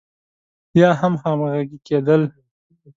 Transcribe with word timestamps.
يا 0.79 0.89
هم 0.99 1.13
همغږي 1.23 1.77
کېدل. 1.87 2.21